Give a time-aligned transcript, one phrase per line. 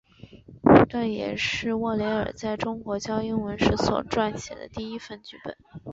[0.89, 5.55] 这也是沃雷尔在中国教英文时所撰写的第一份剧本。